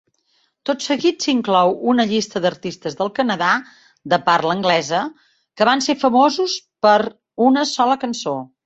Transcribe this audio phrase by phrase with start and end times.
[0.69, 3.51] Tot seguit s'inclou una llista d'artistes del Canadà
[4.15, 6.97] de parla anglesa que van ser famosos per
[7.51, 8.39] una sola cançó.